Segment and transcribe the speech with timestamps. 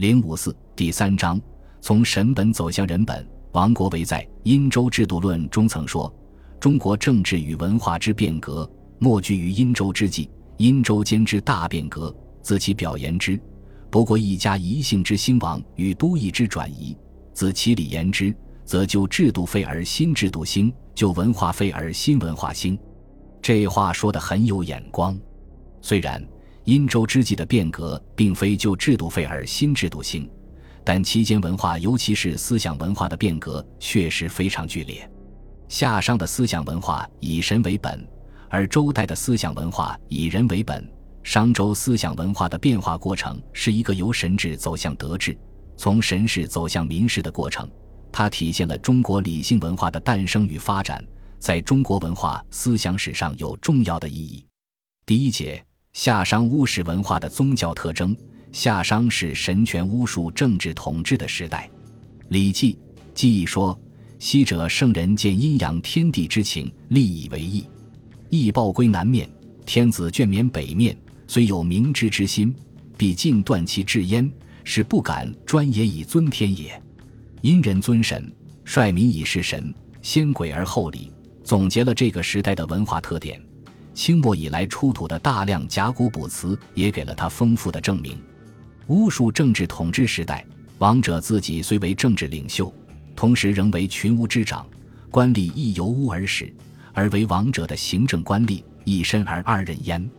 [0.00, 1.38] 零五四第三章，
[1.82, 3.28] 从神本走向人本。
[3.52, 6.10] 王国维在《殷周制度论》中曾说
[6.58, 8.66] ：“中国政治与文化之变革，
[8.98, 10.30] 莫居于殷周之际。
[10.56, 13.38] 殷周间之大变革，自其表言之，
[13.90, 16.96] 不过一家一姓之兴亡与都邑之转移；
[17.34, 22.78] 自其理言之，则就制度废而新制度兴，就文化废而新文化兴。”
[23.42, 25.14] 这话说的很有眼光。
[25.82, 26.26] 虽然
[26.70, 30.30] 殷周之际的变革并非就制度废而新制度兴。
[30.84, 35.10] 但期间文化，尤其是思想文化的变革确实非常剧烈。
[35.66, 38.06] 夏商的思想文化以神为本，
[38.48, 40.88] 而周代的思想文化以人为本。
[41.24, 45.36] 商周思想文化的变化过程是一个由神治走向德治，
[45.76, 47.68] 从神世走向民事的过程。
[48.12, 51.04] 它体现了中国理性文化的诞生与发展，
[51.40, 54.46] 在中国文化思想史上有重要的意义。
[55.04, 55.60] 第一节：
[55.92, 58.16] 夏商巫史文化的宗教特征。
[58.52, 61.70] 夏商是神权巫术政治统治的时代，
[62.28, 62.74] 《礼记·
[63.14, 63.78] 记忆》说
[64.18, 67.64] ：“昔者圣人见阴阳天地之情，立以为义。
[68.28, 69.28] 义报归南面，
[69.64, 70.96] 天子眷冕北面。
[71.28, 72.52] 虽有明之之心，
[72.96, 74.28] 必尽断其志焉，
[74.64, 76.80] 是不敢专也以尊天也。
[77.40, 78.32] 殷人尊神，
[78.64, 79.72] 率民以事神，
[80.02, 81.12] 先鬼而后礼。”
[81.44, 83.40] 总结了这个时代的文化特点。
[83.92, 88.20] 清末以来出土的大量甲骨卜辞也给了他丰富的证明。
[88.86, 90.44] 巫术政治统治时代，
[90.78, 92.72] 王者自己虽为政治领袖，
[93.14, 94.66] 同时仍为群巫之长，
[95.10, 96.52] 官吏亦由巫而始，
[96.92, 100.10] 而为王者的行政官吏一身而二任焉。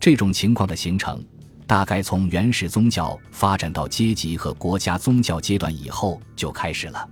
[0.00, 1.24] 这种情况的形成，
[1.66, 7.08] 大概从原始宗教发展到阶级和国家宗教阶段以后就开始了。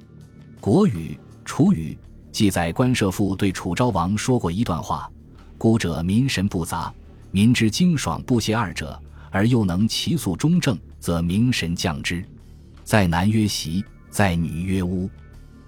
[0.60, 1.96] 《国语·楚语》
[2.32, 5.10] 记载，关涉父对楚昭王说过一段话
[5.58, 6.92] ：“孤者民神不杂，
[7.30, 12.24] 民之精爽不歇二者，而又能其素中正。”则明神降之，
[12.82, 15.08] 在男曰习，在女曰巫，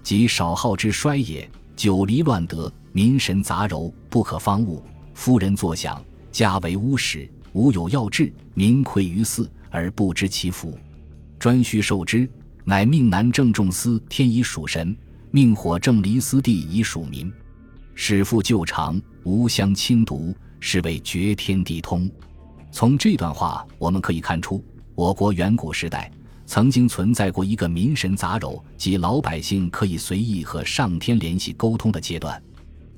[0.03, 1.49] 即少好之衰也。
[1.77, 4.83] 久离乱德，民神杂糅，不可方物。
[5.13, 10.77] 夫人作响，家为巫使，无有要制，民愧于祀而不知其福。
[11.37, 12.29] 专需受之，
[12.65, 14.93] 乃命男正仲司天以属神，
[15.31, 17.31] 命火正离司地以属民。
[18.01, 22.09] 始父旧常，无相侵毒，是谓绝天地通。
[22.71, 24.63] 从这段话，我们可以看出。
[24.95, 26.09] 我国远古时代
[26.45, 32.41] 曾经存在过一个民神杂糅，即老百姓可以随意和上天联系沟通的阶段。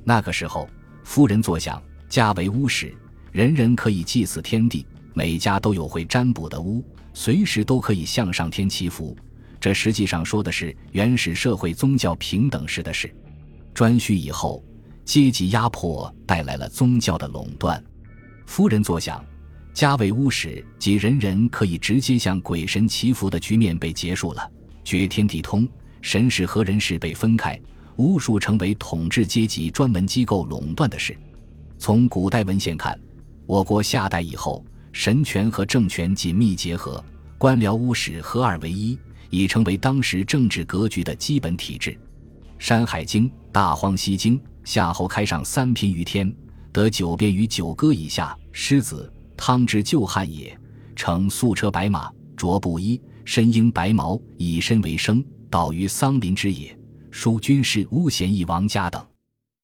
[0.03, 0.69] 那个时候，
[1.03, 2.95] 夫人坐享，家为巫室，
[3.31, 4.85] 人人可以祭祀天地，
[5.16, 9.18] 每家都有会占卜的巫，随时都可以向上天祈福。
[9.59, 13.12] 这实际上说的是原始社会宗教平等时的事。
[13.73, 14.63] 颛顼以后，
[15.11, 17.83] 阶级压迫带来了宗教的垄断。
[18.45, 19.22] 夫人坐享。
[19.73, 24.50] 家为巫使，即人人可以直接向鬼神祈福的局面被结束了。
[24.85, 25.67] 绝天地通，
[26.01, 27.59] 神使和人事被分开，
[27.97, 31.13] 巫术成为统治阶级专门机构垄断的事。
[31.77, 32.97] 从古代文献看，
[33.45, 34.63] 我国夏代以后，
[34.94, 37.03] 神权和政权紧密结合，
[37.38, 38.97] 官僚巫史合二为一，
[39.29, 41.91] 已成为当时政治格局的基本体制。
[42.61, 46.31] 《山海经·大荒西经》夏后开上三品于天，
[46.72, 48.38] 得九变于九歌以下。
[48.51, 49.11] 狮子。
[49.35, 50.55] 汤之旧汉也，
[50.95, 56.77] 乘素车白马，着布衣，身鹰白毛，以身为生，导于桑林之野。
[57.09, 59.03] 属军事巫咸一王家等，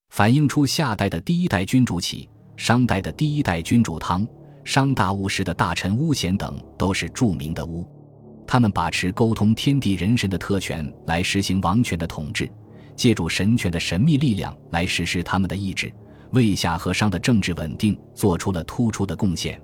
[0.09, 4.28] 反映出夏代的第一代君主起，商代的第一代君主汤，
[4.63, 7.88] 商大巫时的大臣巫咸等都是著名的巫，
[8.47, 12.52] 他们把持沟通天地人神的特权来实行王权的统治，
[12.97, 15.94] 借助神权的神秘力量来实施他们的意志，
[16.31, 19.62] 为夏和商的政治稳定做出了突出的贡献。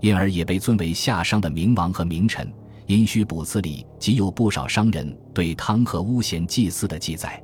[0.00, 2.52] 因而也被尊为夏商的明王和名臣。
[2.86, 7.42] 殷墟卜辞里即有不少商人对汤和巫咸祭祀的记载。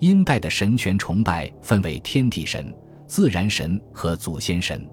[0.00, 2.74] 殷代的神权崇拜分为天地神、
[3.06, 4.84] 自然神和祖先神。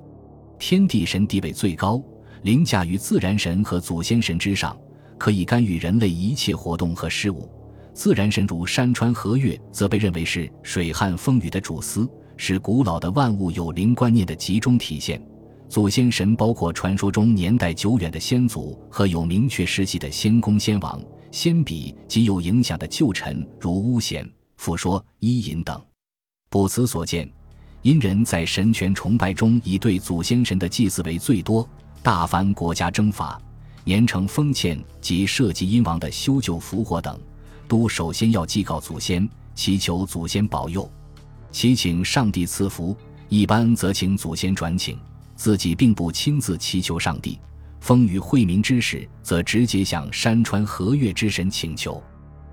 [0.60, 2.00] 天地神地位最高，
[2.44, 4.78] 凌驾于自然神和祖先神之上，
[5.18, 7.50] 可以干预人类一切活动和事物。
[8.00, 15.22] 自然神如山川河岳，则被认为是水旱风雨的主司，是古老的万物有灵观念的集中体现。
[15.68, 20.98] 祖先神包括传说中年代久远的先祖和有明确事迹的先公、先王、
[21.30, 24.26] 先比及有影响的旧臣，如巫咸、
[24.56, 25.78] 复说、伊尹等。
[26.50, 27.30] 卜辞所见，
[27.82, 31.68] 殷人在神权崇拜中以对祖先神的祭祀为最多。
[32.02, 33.38] 大凡国家征伐、
[33.84, 37.20] 年成封建及涉及殷王的修旧福祸等，
[37.70, 40.92] 都首先要祭告祖先，祈求祖先保佑，
[41.52, 42.98] 祈请上帝赐福。
[43.30, 44.98] 一般则请祖先转请。
[45.36, 47.40] 自己并不亲自祈求上帝，
[47.80, 52.04] 风雨惠民之时，则直接向山川河岳之神请求。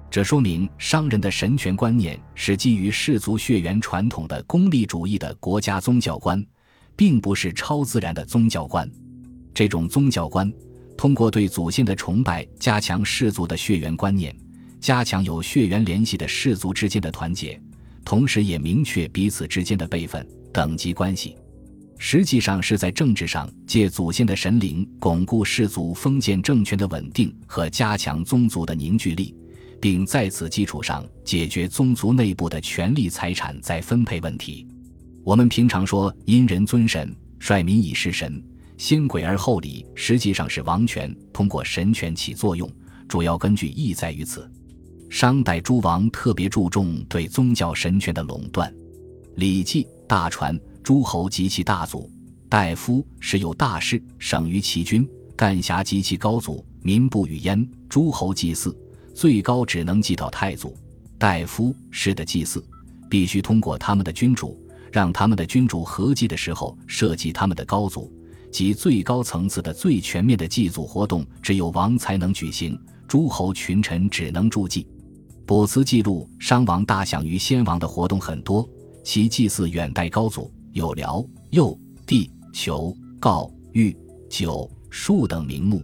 [0.08, 6.44] 这说明商人的神权观念是基于氏族血缘传统的功利主义的国家宗教观，
[6.94, 8.88] 并不是超自然的宗教观。
[9.54, 10.52] 这种宗教观
[10.96, 14.32] 通过对祖先的崇拜，加强氏族的血缘观念，
[14.80, 17.60] 加强有血缘联系的氏族之间的团结，
[18.04, 21.36] 同时也明确彼此之间的辈分等级关系。
[21.98, 29.34] 实际上是在政治上借祖先的神灵巩固氏族封建政权的稳定和加强宗族的凝聚力。
[29.80, 34.66] 并在此基础上解决宗族内部的权力、财产再分配问题。
[35.22, 38.42] 我们平常说“因人尊神，率民以事神，
[38.78, 42.70] 先鬼而后礼”，实际上是王权通过神权起作用，
[43.08, 44.50] 主要根据意在于此。
[45.16, 48.70] 商代诸王特别注重对宗教神权的垄断，
[49.36, 52.10] 《礼记·大传》：诸侯及其大祖，
[52.50, 55.02] 大夫时有大事，省于其君；
[55.34, 57.66] 干辖及其高祖，民不与焉。
[57.88, 58.76] 诸侯祭祀。
[59.14, 60.76] 最高只能祭到太祖、
[61.16, 62.62] 大夫时的祭祀，
[63.08, 68.12] 必须通过他们的君主，让他们的君主合祭的时候设祭他们的高祖，
[68.52, 72.78] 即最高层次的、最全面的祭祖活动，只有王才能举行，
[73.08, 74.86] 诸侯群臣只能助祭。
[75.46, 78.68] 卜辞记录商王大享于先王的活动很多，
[79.04, 83.96] 其祭祀远代高祖，有辽、右、帝、求、告、玉、
[84.28, 85.80] 九、数等名目。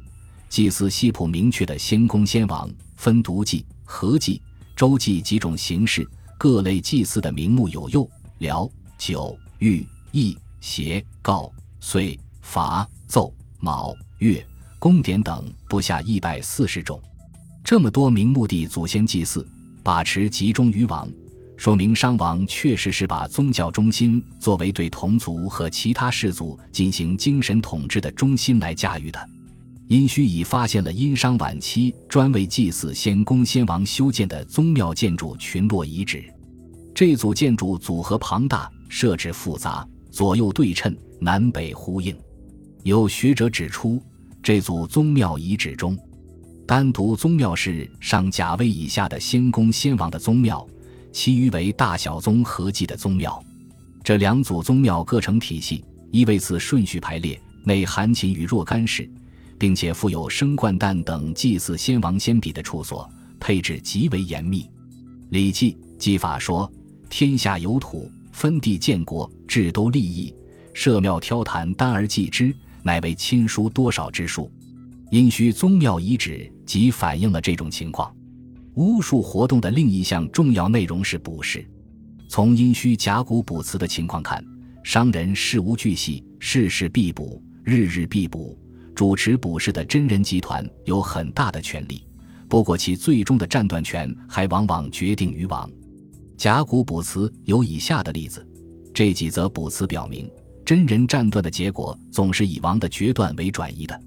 [0.48, 2.68] 祭祀西卜明确的先公先王。
[2.96, 4.40] 分独祭、合祭、
[4.76, 6.08] 周祭几种形式，
[6.38, 8.08] 各类祭祀的名目有右、
[8.38, 11.50] 辽、九、玉、义、邪、告、
[11.80, 14.44] 岁、伐、奏、卯、月、
[14.78, 17.00] 公典等不下一百四十种。
[17.64, 19.46] 这么多名目的祖先祭祀，
[19.82, 21.08] 把持集中于王，
[21.56, 29.28] 说明商王确实是把宗教中心作为对同族和其他氏族进行精神统治的中心来驾驭的。
[29.86, 36.24] 殷墟已发现了殷商晚期专为祭祀先公先王修建的宗庙建筑群落遗址，
[36.94, 42.16] 这组建筑组合庞大，设置复杂，左右对称，南北呼应。
[42.82, 44.02] 有学者指出，
[44.42, 45.96] 这组宗庙遗址中，
[46.66, 50.66] 单独宗庙是上甲位以下的先公先王的宗庙，
[51.12, 53.42] 其余为大小宗合祭的宗庙。
[54.02, 59.08] 这两组宗庙各成体系，依位次顺序排列，内含秦与若干氏。
[59.62, 63.08] 并且附有生冠旦等祭祀先王先妣的处所，
[63.38, 64.62] 配置极为严密。
[65.30, 66.68] 《礼记·祭法》说
[67.08, 70.34] ：“天下有土，分地建国，治都利益，
[70.74, 74.50] 设庙挑坛，单而祭之，乃为亲疏多少之数。”
[75.12, 78.10] 殷墟宗庙遗址即反映了这种情况。
[78.76, 81.68] 巫术活动的另一项重要内容是卜筮。
[82.30, 84.42] 从殷墟甲骨卜辞的情况看，
[84.82, 88.58] 商人事无巨细，事事必卜，日日必卜。
[88.94, 92.06] 主持卜筮的真人集团有很大的权力，
[92.48, 95.70] 不过其最终的战断权还往往决定于王。
[96.38, 98.48] 甲骨卜辞有以下的例子，
[98.94, 100.26] 这几则卜辞表明，
[100.64, 104.00] 真人战断的结果总是以王的决断为转移的。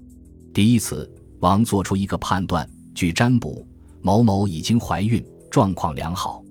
[0.56, 1.06] 第一次，
[1.40, 3.62] 王做出一个判断，据占卜，
[4.00, 6.42] 某某已经怀孕，状况良好。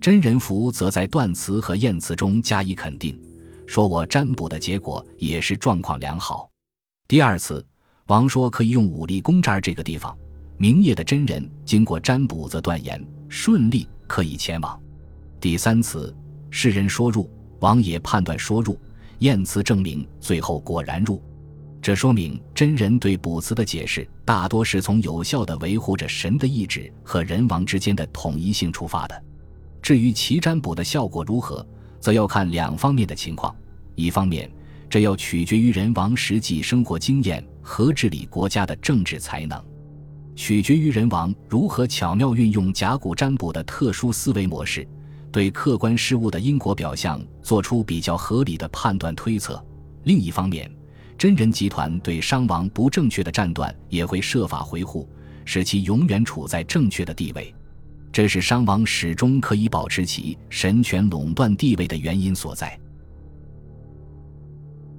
[0.00, 3.16] 真人符则在断词和验词中加以肯定，
[3.64, 6.50] 说我占卜的结果也是状况良好。
[7.06, 7.64] 第二次。
[8.08, 10.12] 王说：“可以用武力攻占这个地方。”
[10.58, 14.82] 明夜的真人经过占卜，则断言顺利，可以前往。
[15.38, 16.12] 第三次，
[16.50, 18.76] 世人说入，王也判断说入，
[19.20, 21.22] 验词证明最后果然入。
[21.84, 29.22] 这说明真人对卜辞的解释大多是从有效的维护着神的意志和人王之间的统一性出发的。
[29.82, 31.62] 至于其占卜的效果如何，
[32.00, 33.54] 则要看两方面的情况。
[33.96, 34.50] 一方面，
[34.88, 39.62] 这要取决于人王实际生活经验和治理国家的政治才能，
[40.34, 44.88] 取决于人王如何巧妙运用甲骨占卜的特殊思维模式，
[45.30, 49.62] 对客观事物的因果表象做出比较合理的判断推测。
[50.04, 50.74] 另一方面，
[51.16, 55.08] 真人集团对商王不正确的战断也会设法维护，
[55.44, 57.54] 使其永远处在正确的地位。
[58.12, 62.78] 这是商王始终可以保持其神权垄断地位的原因所在。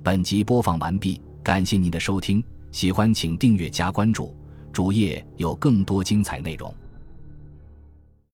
[0.04, 4.36] 本集播放完毕，感谢您的收听，喜欢请订阅加关注，
[4.74, 6.74] 主页有更多精彩内容。